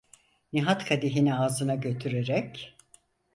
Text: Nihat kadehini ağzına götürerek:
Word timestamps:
Nihat 0.53 0.85
kadehini 0.85 1.35
ağzına 1.35 1.75
götürerek: 1.75 2.77